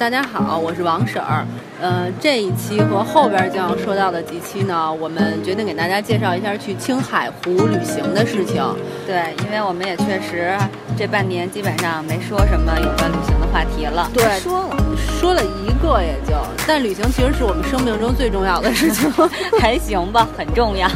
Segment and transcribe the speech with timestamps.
[0.00, 1.46] 大家好，我是王婶儿。
[1.78, 8.64] 呃，这一期和后边将要说到的几期呢，我们决定给大家介绍一下去青海湖旅行的事情。
[9.06, 10.56] 对，因为我们也确实
[10.96, 14.10] 这半年基本上没说什么有关旅行的话题了。
[14.14, 14.76] 对，说了，
[15.20, 16.34] 说了一个也就，
[16.66, 19.12] 但旅行其实是我们生命中最重要的事情，
[19.60, 20.88] 还行吧，很重要。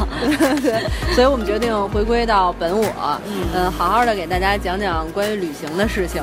[0.62, 0.82] 对，
[1.14, 3.20] 所以我们决定回归到本我，
[3.52, 6.22] 嗯，好好的给大家讲讲关于旅行的事情。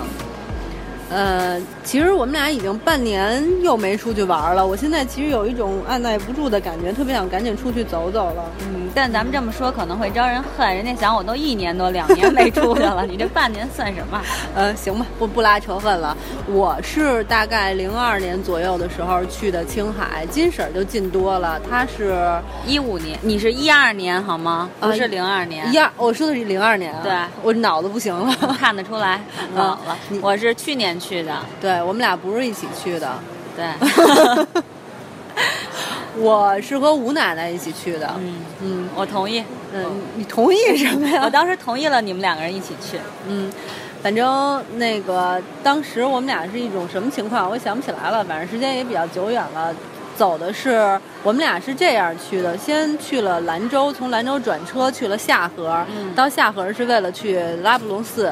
[1.12, 4.66] 呃，其实我们俩已经半年又没出去玩了。
[4.66, 8.44] 我现在其实有一种按耐不住的感觉，特别想赶紧出去走走了。
[8.62, 14.22] 嗯，但咱们这么说可能会招人恨，人家想我都一年多两年没出去了，你这半年算什么？
[14.56, 16.16] 呃，行吧，不不拉仇恨了。
[16.48, 24.70] 我是大概零二年左右的时候去的青海，金婶就近多了，她是一五年，你是一二年好吗？
[24.80, 27.02] 不是零二年，一二，我说的是零二年啊。
[27.04, 27.12] 对，
[27.44, 29.22] 我脑子不行了，看得出来
[29.56, 29.98] 老了。
[30.22, 31.00] 我是去年。
[31.02, 33.09] 去的，对我们俩不是一起去的，
[33.55, 33.66] 对，
[36.21, 38.35] 我是和吴奶奶一起去的，嗯。
[38.63, 39.83] 嗯，我同意，嗯，
[40.16, 41.23] 你同意什么呀？
[41.25, 43.52] 我当时同意了你们两个人一起去，嗯，
[44.03, 49.73] 反正那个当时我们俩是一种什么情况，我想不起来了，反正时间也比较久远了。
[50.17, 58.31] 走的是我们俩是这样去的，先去了兰州，从兰州转车去了下河，到下河是为了去拉卜隆寺。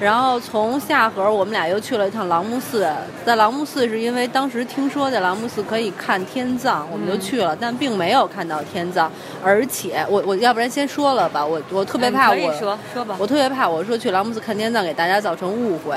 [0.00, 2.88] 然后从下河，我们俩又去了一趟朗木寺。
[3.24, 9.12] 在朗木寺是因为当时听说在朗木寺可以看天葬，我们就去了，但并没有看到天葬。
[9.44, 15.94] 而且我我要不然先说了吧，我我特别怕我说说吧，我特别怕我说去朗木寺看天葬给大家造成误会。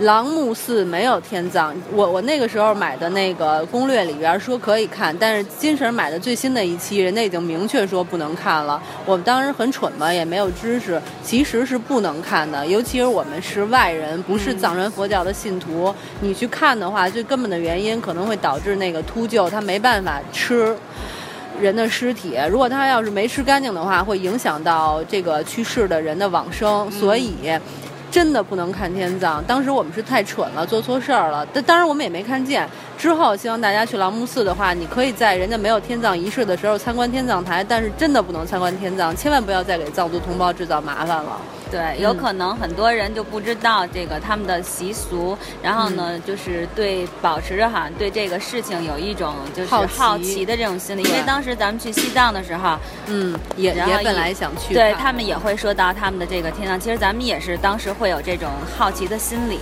[0.00, 8.80] 朗木寺没有天葬，我我那个时候买的那个攻略里边说可以看，但是金婶买的最新的一期，人家已经明确说不能看了。
[9.04, 20.76] 我们当时很蠢嘛，也没有知识，其实是不能看的，尤其是我们是外人，不是藏传佛教的信徒，你去看的话，最根本的原因可能会导致那个秃鹫它没办法吃
[21.60, 27.34] 人的尸体，如果他要是没吃干净的话，会影响到这个去世的人的往生，所以。
[28.10, 31.46] 真的不能看天葬，当时我们是太蠢了，做错事儿了。
[31.52, 32.68] 但当然我们也没看见。
[32.96, 41.36] 之后希望大家去朗木寺的话，你可以在人家没有天葬仪式的时候参观天葬台，但是真的不能参观天葬，千万不要再给藏族同胞制造麻烦了。
[41.70, 50.48] 对，有可能很多人就不知道这个他们的习俗，然后呢，就是对保持着好像对这个事情有一种就是好奇。
[50.48, 51.02] 的这种心理。
[51.02, 58.48] 因为当时咱们去西藏的时候，嗯，也也本来想去，对他们也会说到他们的这个天葬，其实咱们也是当时会有这种
[58.78, 59.58] 好奇的心理。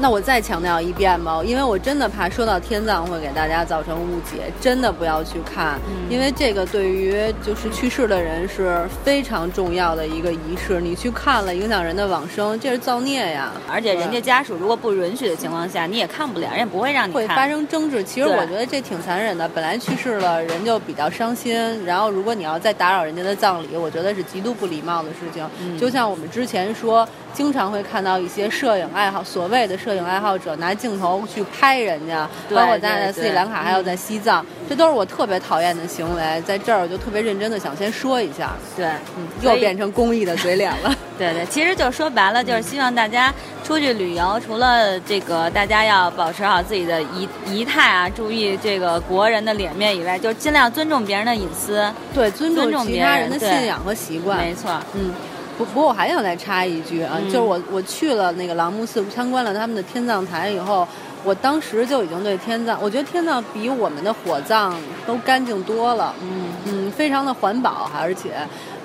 [0.00, 5.78] 那我再强调一遍吧，因为我真的怕说到天葬会给大家造成误解，真的不要去看，
[6.08, 13.52] 因为这个对于就是去世的人是非常重要的一个仪式，你去看了影响人的往生，这是造孽呀！
[13.68, 18.02] 而且人家家属如果不允许的情况下，你也看不了，人也不会让你会发生争执。
[18.04, 25.44] 其实我觉得这挺残忍的，本来去世了人就比较伤心，然后如果你要再打扰人家的葬礼，我觉得是极度不礼貌的事情。
[25.78, 27.06] 就像我们之前说。
[27.34, 36.42] 经常会看到一些摄影爱好，所谓的摄影爱好者拿镜头去拍人家，包括在斯里兰卡，还有在西藏，这都是我特别讨厌的行为。
[36.46, 40.94] 在这儿我就特别认真的想先说一下，对，嗯，又变成公益的嘴脸了。
[41.18, 43.34] 对对，其实就说白了，就是希望大家
[43.64, 51.84] 出去旅游，除了这个大家要保持好自己的仪仪态啊，注意这个国人的脸面以外，就尽量尊重别人的隐私，
[52.14, 55.12] 对，尊重其他人的信仰和习惯，没错，嗯。
[55.58, 60.86] 不不过我还想再插一句啊，就是我我去了那个朗木寺参观了他们的天葬台以后，
[61.24, 64.74] 我当时就已经对天葬，我觉得天葬比我们的火葬
[65.04, 68.30] 都干净多了，嗯嗯，非常的环保，而且，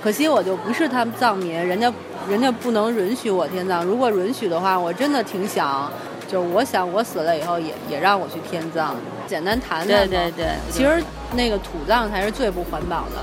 [0.03, 1.93] 可惜我就不是他们藏民，人家
[2.27, 5.91] 人家不能允许我天葬，如果允许的话，我真的挺想，
[6.27, 8.95] 就是我想我死了以后也也让我去天葬，
[9.27, 11.03] 简单谈谈对对对，其实
[11.35, 13.21] 那个土葬才是最不环保的，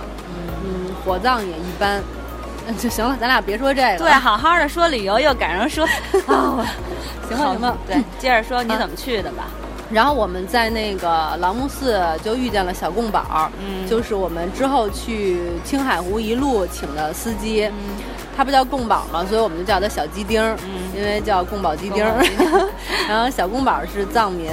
[0.65, 2.01] 嗯，火葬也一般。
[2.79, 3.99] 就行了，咱俩别说这个。
[3.99, 5.85] 对，好好的说旅游，又赶上说，
[6.27, 6.65] 啊，
[7.29, 9.49] 行了行了，对，接着说你怎么去的吧。
[9.91, 17.69] 然后我们在那个朗木寺就遇见了小贡宝，嗯，就是我们之后去青海湖一路请的司机，
[18.37, 22.07] 他不叫贡宝嘛，所以我们就叫他小鸡丁，嗯，因为叫贡宝鸡丁。
[23.09, 24.49] 然后小贡宝是藏民。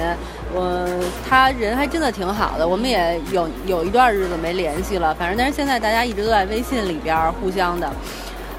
[0.54, 0.86] 我
[1.28, 7.90] 他人还真的挺好的，我们也有有一段日子没联系了，反正但是现在大家一直都在微信里边互相的。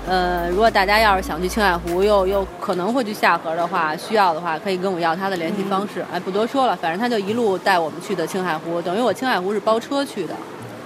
[0.08, 6.04] 呃，如果大家要是想去青海湖，又又可能会去下河的话，需要的话可以跟我要他的联系方式。
[6.12, 10.34] 哎，不多说了，反正他就一路带我们去的青海湖，等于我青海湖是包车去的。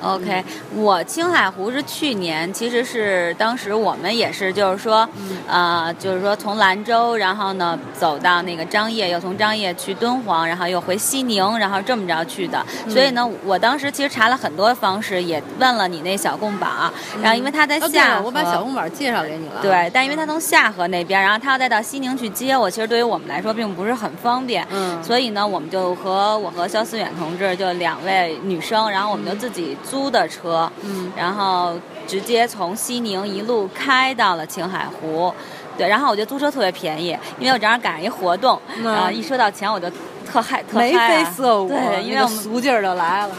[0.03, 0.44] OK，
[0.75, 5.07] 我青海湖是去年，其实是当时我们也是，就是说，
[5.47, 12.61] 呃，就是说从兰州，然后呢走到那个张掖，又从张掖去敦煌，然后又回西宁，然后这么着去的。
[12.89, 16.91] 所以呢，我当时其实查了很多方式，也问了你那小贡宝，
[17.21, 19.61] 然后因为他在下河，我把小贡宝介绍给你了。
[19.61, 24.67] 对，但因为他从下河那边，然后他要再到西宁去接我，其实对于我们来说并不是很方便。
[24.69, 25.01] 嗯。
[25.01, 29.77] 所以呢，我们就和我和肖思远同志就两位女生，然后我们就自己。
[29.93, 31.75] 租的车，嗯，然后
[32.07, 35.31] 直接从西宁一路开到了青海湖，
[35.77, 39.87] 对，然后我觉得租车特别便宜，因为我正好赶上一活动，啊，一说到钱我就
[40.25, 41.23] 特嗨，特嗨，
[41.67, 43.35] 对，因为我们俗劲儿就来了。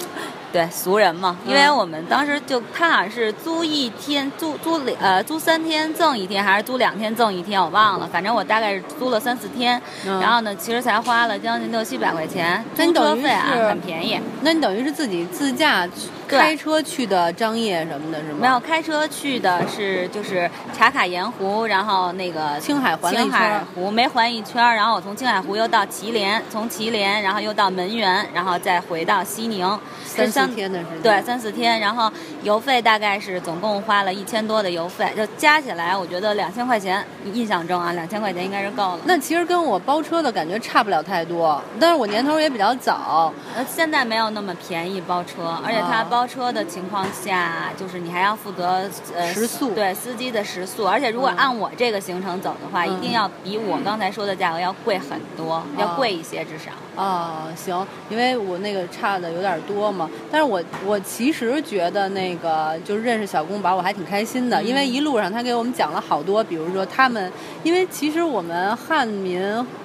[0.54, 8.08] 对俗人嘛，因为我们当时就他好像是租一天，租租两呃租三天赠一天，还是租两天赠一天，我忘了。
[8.12, 14.20] 反正我大概是租了三四天，然后呢，其实才花了将近六七百块钱租车费啊，很便宜。
[14.42, 15.88] 那你等于是自己自驾
[16.28, 18.38] 开车去的张掖什么的，是吗？
[18.40, 29.64] 没有，开车去的是就是茶卡盐湖，然后那个青海环了青海湖没环一圈，然后我从青海湖又到祁连，从祁连然后又到门源，然后再回到西宁。
[30.04, 32.10] 三四天的时间，对，三四天，然后
[32.42, 39.00] 油费大概是总共花了一千多的油费，就加起来，我觉得两千块钱，印象中啊，两千块钱应该是够了。
[39.04, 56.70] 那其实跟我包车的感觉差不了太多，但是我年头也比较早，呃，现在没有那么便宜包车，而且他包车的情况下，就是你还要负责呃时速，对司机的时速，而且如果按我这个行程走的话，一定要比我刚才说的价格要贵很多，要贵一些至少。
[56.96, 60.08] 啊，行，因为我那个差的有点多嘛。
[60.34, 67.32] 但是我我其实觉得那个就是认识小公宝，我还挺开心的，因为一路上他给我们讲了好多，比如说他们，
[67.62, 69.40] 因为其实我们汉民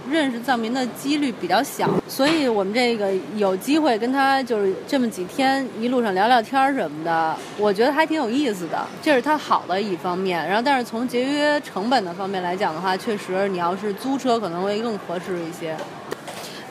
[0.10, 10.44] 认识藏民的几率比较小，所以我们这个有机会跟他就是这么几天一路上聊聊天什么的，我觉得还挺有意思的，这是他好的一方面。
[10.48, 15.78] 然后，但是从节约成本的方面来讲的话，确实你要是租车可能会更合适一些。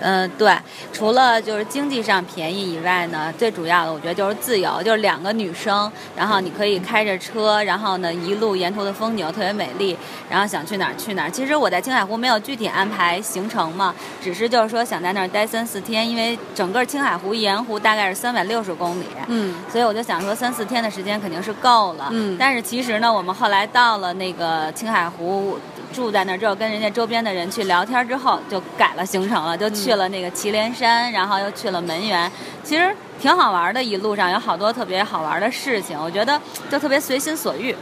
[0.00, 0.56] 嗯，对，
[0.92, 9.96] 除了就是经济上便宜以外呢，最主要的我觉得就是自由，就是两个女生，然后你可以开着车，然后呢一路沿途的风景特别美丽，
[10.30, 11.30] 然后想去哪儿去哪儿。
[11.30, 25.58] 其实我在青海湖没有具体安排行程嘛，只是就是说想在那儿待三四天，因为整个青海湖沿湖大概是三百六十公里，嗯，所以我就想说三四天的时间肯定是够了，嗯，但是其实呢，我们后来到了那个青海湖。
[25.90, 32.30] 住在那儿之后，跟人家周边的人去聊天之后，就改了行程了，就去了那个祁连山，然后又去了门源，
[32.62, 33.82] 其实挺好玩的。
[33.82, 36.40] 一路上有好多特别好玩的事情，我觉得
[36.70, 37.74] 就特别随心所欲。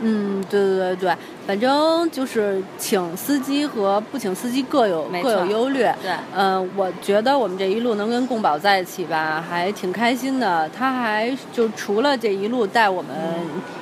[0.00, 1.16] 嗯，对对对对，
[1.46, 5.94] 反正就是请司机和不请司机各有各有优劣。
[6.02, 10.68] 对，嗯，我觉得我们这一路能跟共宝在一起吧，还挺开心的。
[10.70, 13.14] 他还就除了这一路带我们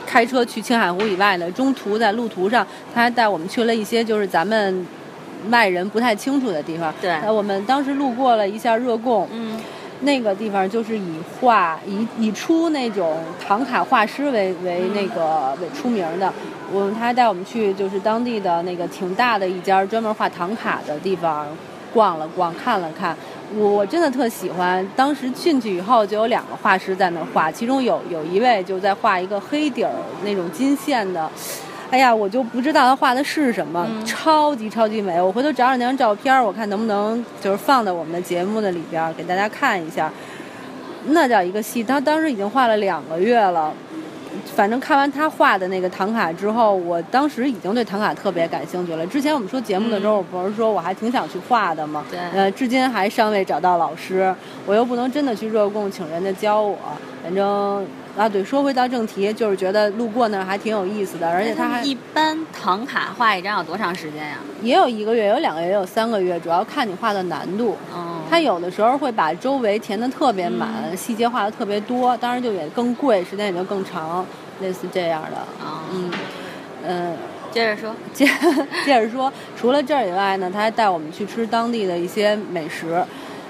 [0.06, 2.64] 开车去青海湖以外呢，中途在路途上
[2.94, 4.86] 他还带我们去了一些就是咱们
[5.50, 6.92] 外人不太清楚的地方。
[7.00, 9.28] 对，我们当时路过了一下热贡。
[9.32, 9.60] 嗯。
[10.04, 16.32] 那个地方就是以画以以出那种唐卡画师为为那个为出名的。
[16.72, 21.46] 我们他还带我们去就是当地的那个挺大的一家专门画唐卡的地方
[21.94, 23.16] 逛了逛，看了看。
[23.54, 24.84] 我真的特喜欢。
[24.96, 29.92] 当时进去以后就有两个画师在那画，其中有有一位就在画一个黑底儿
[30.24, 31.30] 那种金线的。
[31.92, 35.20] 哎呀，我就不知道他画的是什么，超级超级美。
[35.20, 40.10] 我回头找找那张照片，我看能不能就是放在我们的节目的里边给大家看一下。
[41.08, 43.70] 那叫一个细，他当时已经画了两个月了。
[44.54, 49.06] 反正看完他画的那个唐卡之后，我当时已经对唐卡特别感兴趣了。
[49.06, 52.04] 之前我们说节目的时候，我不是说我还挺想去画的吗？
[52.10, 52.18] 对。
[52.32, 54.34] 呃，至今还尚未找到老师，
[54.66, 56.76] 我又不能真的去热贡请人家教我，
[57.22, 57.86] 反正。
[58.14, 64.36] 啊，对，说回到正题，就是觉得路过那儿还挺有意思的，而且他还一般唐卡画一张要多长时间呀？
[64.60, 67.74] 也有一个月，有两个月，有三个月，主要看你画的难度。
[67.90, 68.11] 哦。
[68.32, 74.24] 他有的时候会把周围填的特别满，细节画的特别多，当然就也更贵，时间也就更长，
[74.62, 75.36] 类似这样的。
[75.62, 75.84] 啊。
[75.92, 76.10] 嗯。
[76.82, 77.16] 嗯。
[77.50, 78.26] 接着说，接
[78.86, 83.04] 接着说，除了这儿以外呢，他还带我们去吃当地的一些美食。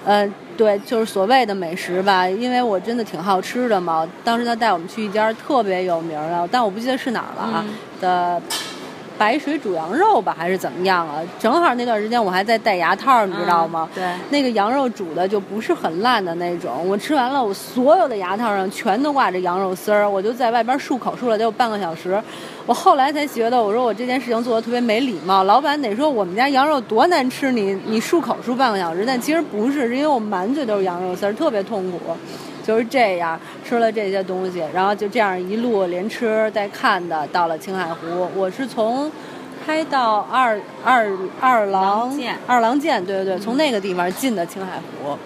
[0.04, 4.04] 呃，对，就是所谓的美食吧，因为我真的挺好吃的嘛。
[4.24, 7.64] 当时他带我们去一家特别有名的，但我不记得是哪儿了啊
[8.00, 8.42] 的。
[9.22, 11.22] 白水煮羊肉吧，还是怎么样啊？
[11.38, 13.88] 正好那段时间我还在戴牙套，你知道吗？
[13.94, 16.84] 对，那个羊肉煮的就不是很烂的那种。
[16.88, 22.20] 我吃完了，我所有的牙套上全都挂着羊肉丝儿，我就在外边漱口漱了得有半个小时。
[22.66, 25.44] 我后来才觉得，我说我这件事情做的特别没礼貌。
[25.44, 31.98] 老板得说我们家羊肉多难吃，你你漱口漱半个小时，但其实不是，是因为我满嘴都是羊肉丝儿，特别痛苦。
[32.62, 38.28] 就是这样吃了这些东西，然后就这样一路连吃带看的到了青海湖。
[38.34, 39.10] 我是从
[39.64, 41.08] 开到二二
[41.40, 42.12] 二郎
[42.46, 45.16] 二郎剑，对对对，从那个地方进的青海湖。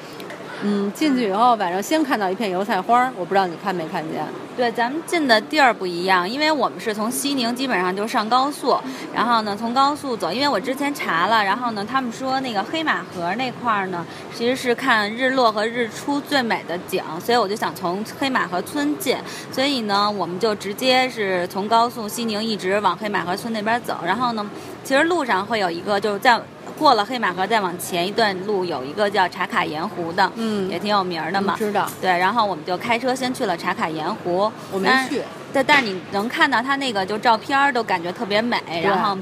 [0.62, 4.24] 嗯，进去以后，反正先看到一片油菜花，我不知道你看没看见。
[4.56, 8.74] 对，咱们进的地儿不一样，因为我们是从西宁基本上就上高速，
[9.14, 19.14] 然后呢从高速走，因为我之前查了，然后呢他们说那个黑马河那块儿呢其实是看日落和日出最美的景，所以我就想从黑马河村进，
[19.52, 24.50] 所以呢我们就直接是从高速西宁一直往黑马河村那边走，然后呢
[24.82, 26.40] 其实路上会有一个就是在。
[26.78, 31.54] 过了黑马河，再往前一段路有一个叫茶卡盐湖的，嗯，也挺有名的嘛。
[31.56, 31.90] 知道。
[32.00, 34.50] 对，然后我们就开车先去了茶卡盐湖。
[34.70, 35.22] 我没去。
[35.52, 39.16] 对，但是你能看到它那个就照片都感觉特别美，然后。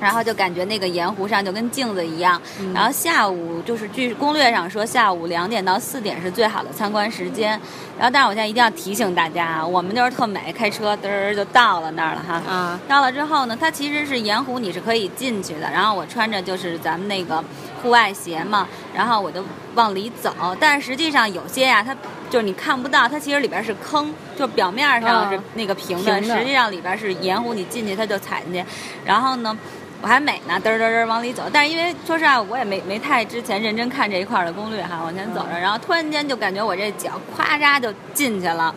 [0.00, 2.40] 然后就感觉那个盐湖上就跟镜子一样。
[2.74, 7.50] 然后下午就是据攻略上说，下午两点到四点是最好的参观时间。
[7.98, 12.34] 然后，但是我现在一定要提醒大家啊，我们就是特美，开车嘚儿就到了那儿了哈。
[12.48, 12.80] 啊。
[12.86, 15.68] 到了之后呢，它其实是盐湖，你是可以进去的。
[15.70, 17.42] 然后我穿着就是咱们那个
[17.82, 20.32] 户外鞋嘛，然后我就往里走。
[20.60, 21.92] 但是实际上有些呀，它
[22.30, 28.64] 就是你看不到，它其实里边是坑，就表面上是那个平的，实际上里边是盐湖，你进去它就踩进去。
[29.04, 29.58] 然后呢？
[30.00, 38.72] 我还美呢，嘚嘚嘚往里走，但是因为说实话，我也没没太之前认真看这一块的攻略哈，往前走着，然后突然间就感觉我这脚咵嚓就进去了，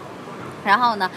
[0.65, 1.09] 然后呢，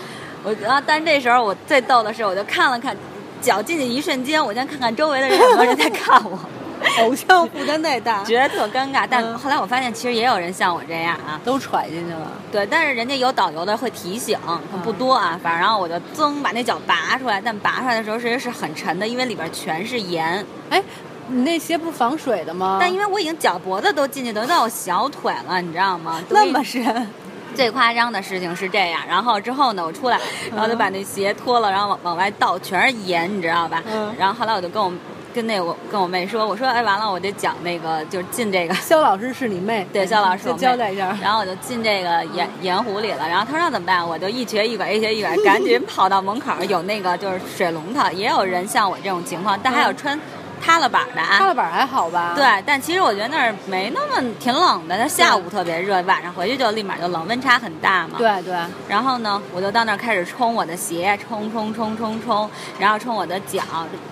[0.43, 2.95] 我然后但这时候我最逗的是，我就看了看
[3.41, 6.39] 脚进去一瞬间，我先看看周围的人有没有人在看我。
[7.01, 9.07] 偶像负担太大，觉得特尴尬。
[9.09, 12.31] 但后来我发现，其实也有人像我这样啊，都揣进去了。
[12.53, 14.39] 对，但是人家有导游的会提醒，
[14.83, 15.39] 不多啊。
[15.43, 20.45] 反正然后我就噌把那脚拔出来，但拔出来的时候其实是很沉的，因为里边全是盐。
[20.71, 20.83] 哎，
[21.29, 22.79] 你那鞋不是防水的吗？
[22.81, 26.23] 但因为我已经脚脖子都进去，都到我小腿了，你知道吗？
[26.31, 27.07] 那么深。
[27.55, 30.19] 最夸张的事情是这样，然后之后呢，我出来，
[30.51, 33.81] 然后就把那鞋脱了，然后往往外倒，全是盐，你知道吧？
[33.93, 34.13] 嗯。
[34.19, 34.93] 然后后来我就跟我。
[35.35, 38.75] 跟那我跟我妹说，我说哎完了，我得讲那个就是进这个。
[38.75, 39.85] 肖老师是你妹？
[39.93, 41.17] 对，肖老师交代一下。
[41.21, 44.07] 然后我就进这个盐盐湖里了，然后他说怎么办？
[44.09, 50.19] 我就一瘸一拐一瘸一拐， 赶紧跑到门口，有那个就是水龙头，也有人像我这种情况，但还有穿。
[50.65, 52.33] 踏了板的啊，踏了板还好吧？
[52.35, 54.97] 对，但其实我觉得那儿没那么挺冷的。
[54.97, 58.15] 它下午特别热，晚上回去就立马就冷，温差很大嘛。
[58.17, 58.57] 对对。
[58.89, 63.63] 然后呢，我就到那儿开始冲我的鞋，冲冲冲冲冲，然后冲我的脚，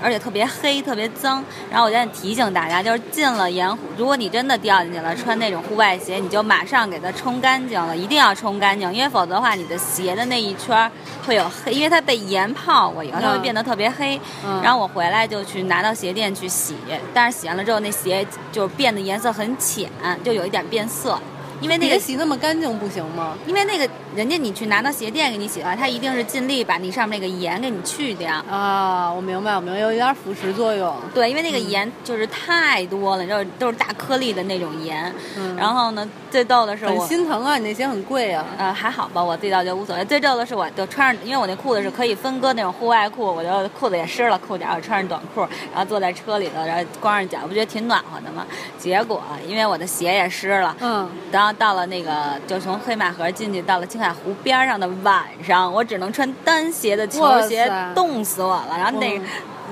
[0.03, 1.43] 而且特别黑，特别脏。
[1.71, 10.91] 然后我在提醒大家，就是进了盐湖，如果你真的掉进去了，穿那种户外鞋，你就马上给它冲干净了，一定要冲干净，因为否则的话，你的鞋的那一圈
[11.27, 14.21] 会有黑，因为它被盐泡过以后，它会变得特别黑。
[14.47, 14.61] 嗯。
[14.63, 16.42] 然后我回来就去拿到鞋店去。
[16.43, 16.75] 去洗，
[17.15, 19.89] 但是洗完了之后，那鞋就变得颜色很浅，
[20.25, 21.17] 就有一点变色。
[21.61, 23.39] 因为那个洗那么干净不行吗？
[23.47, 28.33] 因为那个人家你去拿到鞋店给你洗的话，他一定是尽力把你上面那个盐给你去掉。
[28.50, 30.95] 啊，我明白，我明白，有一点腐蚀作用。
[31.14, 35.12] 对，因为那个盐就是太多了，就是都是大颗粒的那种盐。
[35.37, 35.57] 嗯。
[35.57, 38.45] 然后呢，最逗的是我很心疼啊，你那鞋很贵啊。
[38.59, 40.04] 呃，还好吧，我自己倒觉得无所谓。
[40.04, 45.40] 最逗的是，我就穿上，因为我那裤子是可以分割那种户外裤，我就裤子也湿了，裤脚我穿上短裤，
[45.73, 48.47] 然后坐在车里头，然后光着脚，不觉得挺暖和的吗？
[48.78, 51.50] 结果因为我的鞋也湿了，嗯，然后。
[51.62, 58.77] 到了那个，就从黑马河进去，到了青海湖边上的晚上，我只能穿单鞋的球鞋，冻死我了。
[58.77, 59.21] 然后那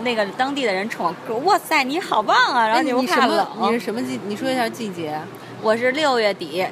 [0.02, 3.46] 那个当地的人冲我说：“哇塞，你好棒啊！”然后你不怕冷？
[3.62, 4.20] 你是什么季？
[4.26, 5.20] 你说一下季节。
[5.60, 6.64] 我是六月底，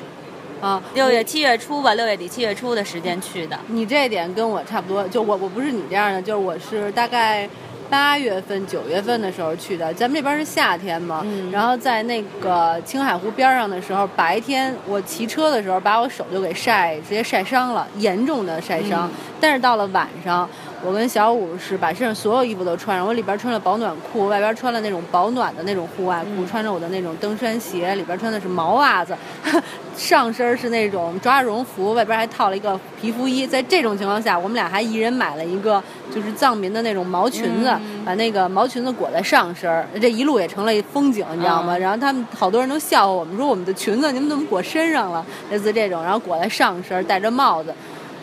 [0.61, 3.59] 啊，六月七月初吧，六月底七月初的时间去的。
[3.67, 7.49] 你这点跟我差不多，就我我不是你这样的，就是我是大概。
[7.91, 19.11] 八月份、九月份的时候去的，咱们这边是夏天嘛，然后在那个青海湖边上的时候，白天我骑车的时候，把我手就给晒，直接晒伤了，严重的晒伤。
[19.41, 20.49] 但是到了晚上。
[20.85, 29.17] 我跟小五是把身上所有衣服都穿上，我里边穿了保暖裤，外边穿了那种保暖的那种户外裤，穿着我的那种登山鞋，里边穿的是毛袜子，
[29.97, 33.45] 上身是那种抓绒服，外边还套了一个皮肤衣。
[33.45, 35.83] 在这种情况下，我们俩还一人买了一个
[36.15, 41.77] 就是藏民的那种毛裙子，把那个毛裙子裹在上身，这一路也成了风景，你知道吗？
[41.77, 45.27] 然后他们好多人都笑话我们说我们的裙子你们怎么裹身上了？
[45.51, 47.75] 类似这种，然后裹在上身，戴着帽子。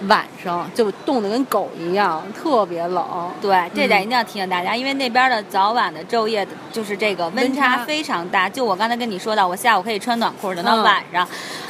[0.07, 3.31] 晚上就冻得跟狗一样，特别冷。
[3.41, 8.47] 对，这点一定要提醒大家，因为那边的早晚的昼夜就是这个温差非常大。
[8.47, 11.27] 就我刚才跟你说到，我下午可以穿短裤，等到晚上，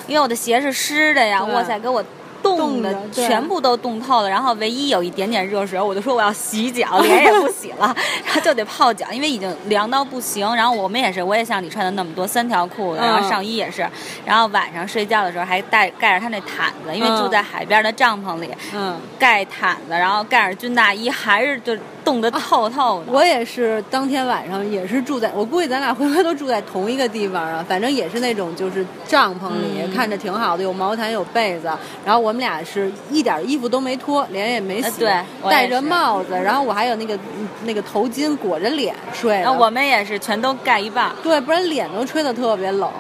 [0.08, 2.04] 因为我的鞋是湿的呀，哇塞，给我
[2.46, 4.30] 冻的，全部都冻透了。
[4.30, 10.56] 然后唯一有一点点热水，我就说我要洗脚， 脸也不洗了，然后就得泡脚，因为已经凉到不行。
[10.56, 13.88] 然后我们也是，我也像你穿的那么多，三条裤子，然后上衣也是。
[14.26, 23.12] 然后晚上睡觉的时候还带盖着他那毯子，因为住在海边的帐篷里，嗯，盖毯子，然后盖着军大衣，还是就冻得透透的。
[23.12, 31.70] 我也是，当天晚上也是住在，我估计咱俩回回都住在同一个地方啊，反正也是那种就是帐篷里，看着挺好的，有毛毯有被子。
[32.06, 35.06] 然后我们俩是一点衣服都没脱，脸也没洗，
[35.50, 37.18] 戴着帽子，然后我还有那个
[37.64, 39.44] 那个头巾裹着脸睡。
[39.58, 42.92] 我们也是全都盖一半，对，不然脸都吹得特别冷。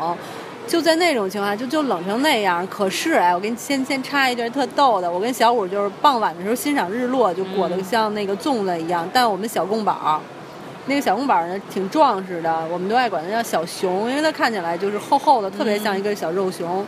[0.67, 2.65] 就在那种情况下，就就冷成那样。
[2.67, 9.07] 可是哎，我给你先先插一句特逗的，我跟小五就是傍晚的时候欣赏日落，就裹得像那个粽子一样。
[9.13, 10.19] 但我们小贡宝，
[10.87, 16.83] 那个小贡宝呢挺壮实的，我们都爱管它叫小熊，因为它看起来就是厚厚的，特别像一个小肉熊。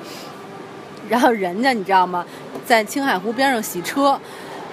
[1.09, 2.25] 然后人家你知道吗，
[2.65, 4.19] 在青海湖边上洗车，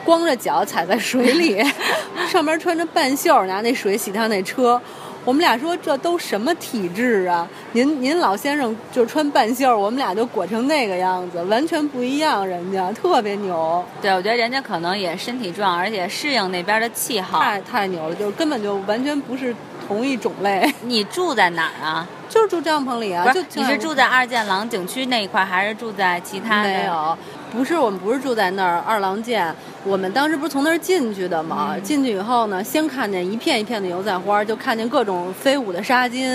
[0.05, 1.65] 光着脚踩在水里，
[2.29, 4.81] 上边穿着半袖，拿那水洗他那车。
[5.25, 7.49] 我们俩说这都什么体质啊？
[7.73, 12.47] 您您老先生就穿半袖，我们俩就裹成那个样子，完全不一样。
[12.47, 13.83] 人家特别牛。
[14.03, 17.39] 对，我觉得人家可能也身体壮，而且适应那边的气候。
[17.39, 19.57] 太太牛了，就根本就完全不是
[19.89, 20.71] 同一种类。
[20.83, 22.07] 你住在哪儿啊？
[22.35, 23.33] 就是住帐篷里啊。
[23.33, 26.69] 就你是住在二建廊景区那一块，还是住在其他的？
[26.69, 27.17] 没有。
[27.53, 31.77] 不是我们不是住在那儿二郎剑，我们当时不是从那儿进去的吗？
[31.85, 36.29] 进去以后呢，先看见一片一片的油菜花，就看见各种飞舞的纱巾，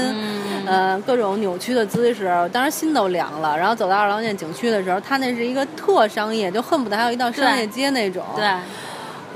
[0.65, 3.58] 嗯，各种扭曲的姿势，当时心都凉了。
[3.58, 8.24] 然后走到二郎剑景区的时候，它那是一个特商业，就恨不得还有一道商业街那种。
[8.38, 8.46] 对。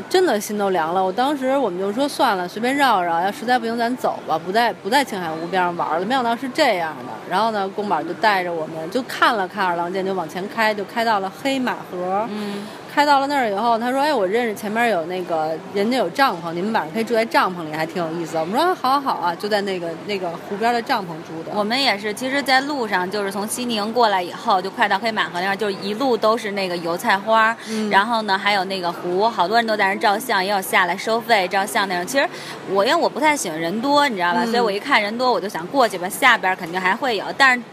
[0.09, 1.03] 真的心都凉了。
[1.03, 6.05] 我当时我们就说算了，随便绕绕，要实在不行咱走吧，不在不在青海湖边上玩了。
[6.05, 7.13] 没想到是这样的。
[7.29, 12.27] 然后呢，宫保就带着我们就看了看二郎剑，就往前开，就开到了黑马河。
[12.29, 12.65] 嗯。
[12.93, 27.55] 开到了那儿以后，他说：“哎，我认识前面有那个人家有帐篷，你们晚上可以住在帐篷里，还挺有意思。”我们说：“好好啊，就在那个那个湖边的帐篷住的。”我们也是，其实，在路上就是从西宁过来以后，就快到黑马河那儿，就一路都是那个油菜花，
[27.89, 32.05] 然后呢，还有那个湖，好多人都在那照相，也有下来收费照相那种。
[32.05, 32.29] 其实
[32.69, 34.45] 我因为我不太喜欢人多，你知道吧？
[34.45, 36.07] 所以我一看人多，我就想过去吧。
[36.07, 37.63] 下边肯定还会有，但是。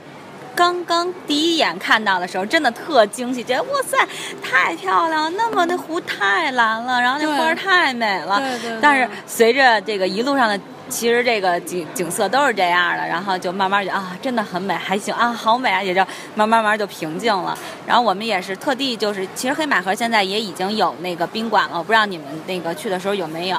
[0.55, 3.97] 刚刚第一眼看到的时候，真的特惊喜，觉得哇塞，
[4.43, 8.39] 太漂亮，那么那湖太蓝了，然后那花太美了。
[8.39, 8.79] 对对。
[8.81, 17.57] 但是随着这个一路上的，其实这个景景色都是这样的，然后就慢慢就啊，真的很美，还行啊，好美啊，也就慢慢慢就平静了。
[17.87, 23.59] 然后我们也是特地就是，其实黑马河现在也已经有那个宾馆了，我不知道你们那个去的时候有没有。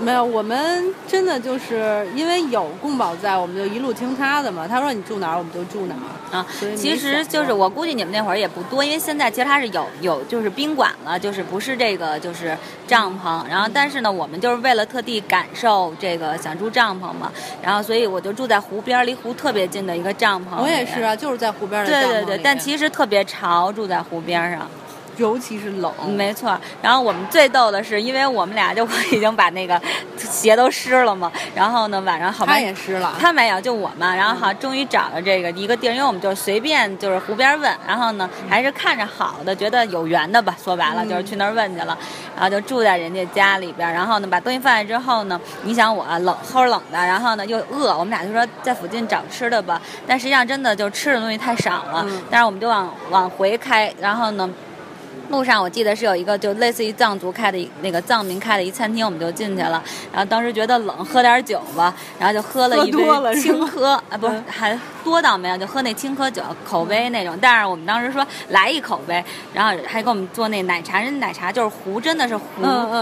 [0.00, 4.66] 没有，我们真的就是因为有贡宝在，我们就一路听他的嘛。
[4.66, 6.46] 他说你住哪儿，我们就住哪儿啊。
[6.76, 13.48] 其实就是我估计你们那会儿也不多，因为现在其实他是有有就是宾馆了，就是不是这个就是帐篷。
[13.48, 17.32] 然后但是呢，我们就是为了特地感受这个想住帐篷嘛。
[17.62, 20.60] 然后所以我就住在湖边，离湖特别近的一个帐篷。
[20.60, 24.68] 我也是啊，就是在湖边的对对对，但其实特别潮，住在湖边上。
[25.16, 26.58] 尤其是冷，没错。
[26.82, 29.80] 然后我们最逗的是，因为我们俩就已经把那个
[30.16, 31.30] 鞋都湿了嘛。
[31.54, 34.14] 然后呢，晚上好他也湿了，他没有，就我嘛。
[34.14, 37.72] 然后好，终于找了这个一个地儿，因为我们就随便就是湖边问。
[37.86, 40.56] 然后呢，还是看着好的，觉得有缘的吧。
[40.62, 41.96] 说白了，就是去那儿问去了。
[42.34, 43.92] 然后就住在人家家里边。
[43.92, 49.80] 然后呢，把东西放下之后呢，你想我冷齁冷的，然后呢又饿，我们俩就说在附近找吃的吧。
[50.06, 52.04] 但实际上真的就吃的东西太少了。
[52.30, 54.48] 但是我们就往往回开，然后呢。
[55.30, 59.82] 路上我记得是有一个就类似于藏族开的那个藏民开的一餐厅，我们就进去了。
[60.12, 63.02] 然后当时觉得冷，喝点酒吧，然后就喝了一杯
[63.36, 67.36] 青稞啊，不是还多倒没有，就喝那青稞酒口杯那种。
[67.40, 72.44] 但是我们当时说来一口呗，然后还给我们做那奶茶，人奶茶就是壶，真的是壶，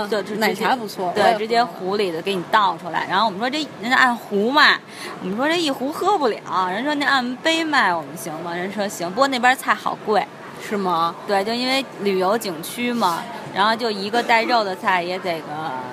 [0.08, 3.06] 就奶茶不错，对，直接壶里的给你倒出来。
[3.10, 4.78] 然后我们说这人家按壶卖，
[5.20, 8.54] 我们说这一壶喝不了，人说那按杯卖我们行吗？
[8.54, 10.24] 人说行，不过那边菜好贵。
[10.62, 11.14] 是吗？
[11.26, 13.22] 对，就因为旅游景区嘛，
[13.52, 15.46] 然后就一个带肉的菜也得个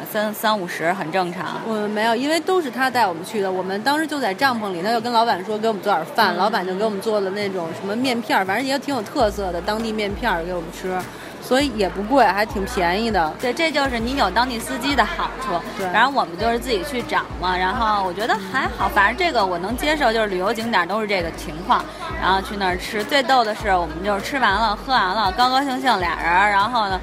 [0.09, 1.59] 三三五十，很正常。
[1.67, 3.51] 我们没有，因为都是他带我们去的。
[3.51, 10.97] 我们当时就在帐篷里，他就跟老板说给我们做点饭，老板就给我们做了那种什么面片，反正也挺有特色的当地面片给我们吃。
[11.49, 13.33] 所以也不贵，还挺便宜的。
[13.41, 15.59] 对，这就是你有当地司机的好处。
[15.79, 17.57] 对，然后我们就是自己去找嘛。
[17.57, 21.83] 然后我觉得还好，反正这个我能接受，就是旅游景点都是这个情况。
[22.21, 27.01] 然后去那儿吃，最逗的是我们就是吃完了、喝完了，高高兴兴俩人，然后呢，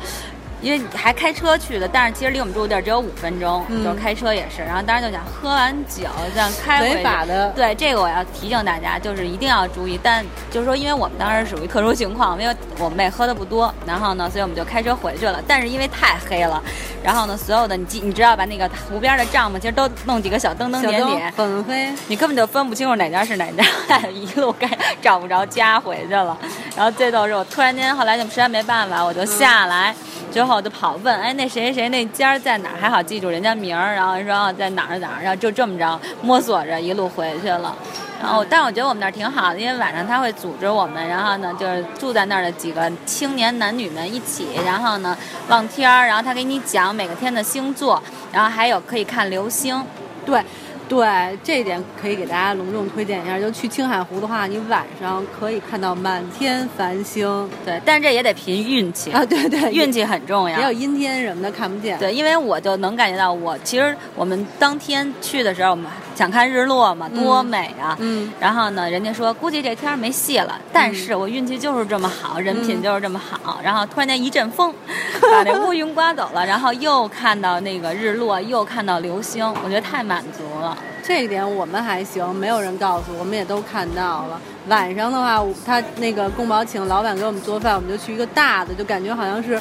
[0.62, 4.62] 因为还开车去的，但是其实离我们住的地儿只有五分钟，就是开车也是。
[4.62, 7.50] 然后当时就想喝完酒这样开回违法的。
[7.50, 10.00] 对，这个我要提醒大家，就是一定要注意。
[10.02, 15.42] 但就是说，因为我们当时属于特殊情况，因为我们也喝的不多，然后呢，所以我们就开车回去了。
[15.46, 16.62] 但是因为太黑了，
[17.04, 23.64] 然后呢，所有的你你知道吧，那个湖边的帐篷其实都弄几个小灯灯点点，很黑，你根本就分不清楚哪家是哪家，
[24.08, 24.68] 一路该
[25.02, 26.36] 找不着家回去了。
[26.74, 29.94] 然后最逗是我突然间后来就实在没办法，我就下来。
[30.36, 32.76] 之后就跑问，哎，那谁谁那家在哪儿？
[32.78, 37.74] 还好记住人家名儿，然后说在哪儿哪儿，然后就这么着摸索着一路回去了。
[38.20, 45.16] 然后，但我觉得我们那儿挺好的，因为晚上他会组织我们，然后呢，就是住在那儿的几个青年男女们一起，然后呢
[45.48, 49.82] 望天儿，然后他给你讲每个天的星座，然后还有可以看流星，
[50.26, 50.44] 对。
[50.88, 53.38] 对，这一点可以给大家隆重推荐一下。
[53.38, 57.48] 就去青海湖的话，你晚上可以看到满天繁星。
[57.64, 59.24] 对，但是这也得凭运气啊！
[59.24, 60.58] 对对，运气很重要。
[60.58, 61.98] 也有阴天什么的看不见。
[61.98, 67.96] 对，因为我就能感觉到，我其实我们当天去的时候，我们想看日落嘛，多美啊！
[67.98, 68.32] 嗯。
[68.38, 73.58] 然后呢，人家说估计这天没戏了，但是我运气就是这么好，人品就是这么好。
[73.62, 74.72] 然后突然间一阵风，
[75.32, 80.76] 把那乌云刮走了，然后又看到那个日落，又看到流星，我觉得太满足了。
[81.02, 84.40] 这一点我们还行，没有人告诉我们，也都看到了。
[84.68, 89.60] 晚上的话，他那个宫保请老板给我们做饭，我们就去一个大的，就感觉好像是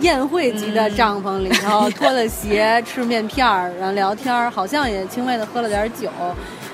[0.00, 6.10] 宴会级的帐篷里头，脱了鞋吃面片儿，然后聊天儿，好像也轻微的喝了点酒，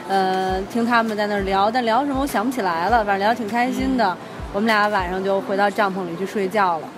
[0.09, 4.17] 呃，听他们在那儿聊，但聊什么我想不起来了，反正聊挺开心的。
[4.53, 6.89] 我们俩晚上就回到帐篷里去睡觉了。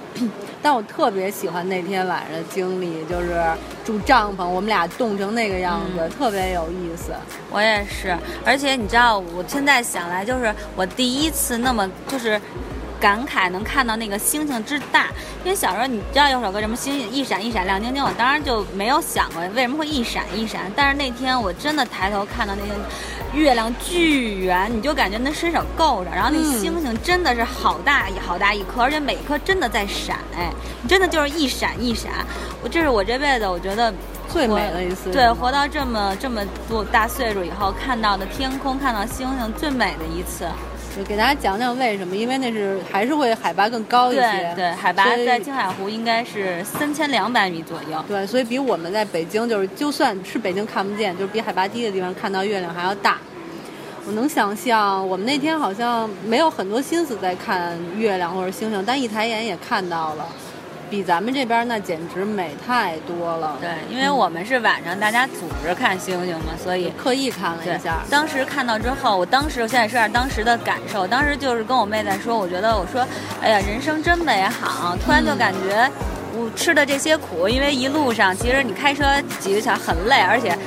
[0.62, 3.40] 但我特别喜欢那天晚上的经历，就是
[3.84, 7.12] 住帐篷，我们俩冻成那个样子，特别有意思。
[7.50, 12.40] 我也是，而且你知道，我现在想来，就是我第一次那么就是。
[13.00, 15.06] 感慨能看到那个星星之大，
[15.42, 20.70] 因为小时候你知道有首歌什么星星一闪一闪亮晶晶，我当然就没有想过为什么会一闪一闪。
[20.76, 22.78] 但是那天我真的抬头看到那个
[23.32, 30.50] 月亮巨圆，你就感觉那伸手够着，然后那星星真的是好大好大一颗，而且每一颗真的在闪，哎，
[30.88, 32.10] 真的就是一闪一闪。
[32.62, 33.92] 我这是我这辈子我觉得
[34.28, 40.44] 最美的一次，对，活到这么这么多大岁数以后看到的天空，看到星星最美的一次。
[40.96, 44.20] 就给大家讲讲为什么，因为那是还是会海拔更高一些。
[44.20, 48.04] 对对，海拔在青海湖应该是三千两百米左右。
[48.08, 53.18] 对，所以比我们在北京，就是就算是北京看不见，就是比海拔低的地方看到月亮还要大。
[54.06, 60.26] 我能想象，我们那天好像没有很多心思在看月亮或者星星，但一抬眼也看到了。
[60.90, 63.56] 比咱们这边那简直美太多了。
[63.60, 68.00] 对，因为我们是晚上大家组织看星星嘛，所以刻意看了一下。
[68.10, 71.06] 当时看到之后，我当时我现在说下当时的感受。
[71.06, 73.06] 当时就是跟我妹在说，我觉得我说，
[73.40, 74.96] 哎呀，人生真美好。
[75.04, 75.88] 突然就感觉，
[76.34, 79.04] 我吃的这些苦，因为一路上其实你开车
[79.38, 80.58] 几个小时很累，而且。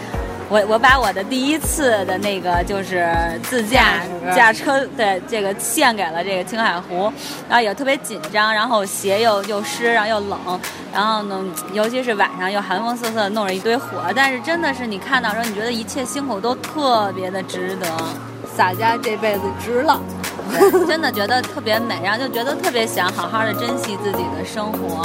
[0.54, 3.12] 我我把我的第一次的那个就是
[3.42, 3.96] 自驾
[4.36, 7.12] 驾车的这个献给了这个青海湖，
[7.50, 10.38] 然后也特别紧张，然后鞋又又湿，然后又冷，
[10.94, 17.88] 然后呢，尤其是晚上又寒风瑟瑟，弄着一堆火，但是真的是你看到时候，你觉得一切辛苦都特别的值得，
[18.56, 20.00] 洒家这辈子值了，
[20.88, 25.04] 真的觉得特别美，然后就觉得特别想好好的珍惜自己的生活，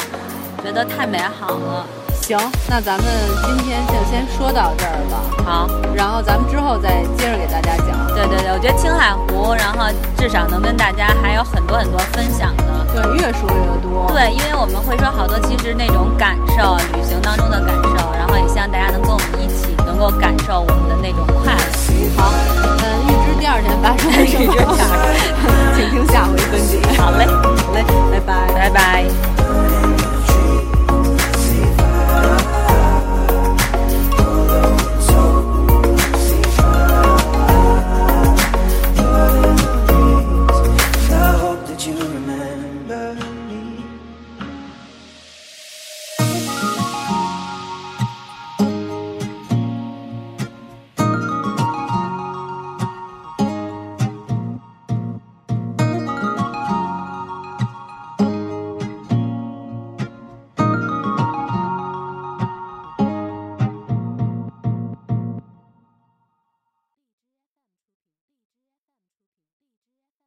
[0.62, 1.86] 觉得太美好了。
[2.28, 2.36] 行，
[2.68, 3.06] 那咱们
[3.46, 5.16] 今天就先说到这儿吧。
[5.46, 8.06] 好，然后咱们之后再接着给大家讲。
[8.14, 9.88] 对对对，我觉得青海湖，然后
[10.18, 12.84] 至少能跟大家还有很多很多分享的。
[12.92, 14.12] 对，越说越多。
[14.12, 21.64] 对，因为我们会说好多，其实那种感受，旅行当中的感受，然后也希望大家能跟我们一起，能够感受我们的那种快乐。
[22.20, 24.52] 好，嗯，预知第二天发生 什么。